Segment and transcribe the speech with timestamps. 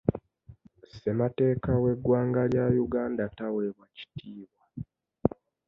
[0.87, 4.61] Ssemateeka w'eggwanga lya Uganda taweebwa kitiibwa.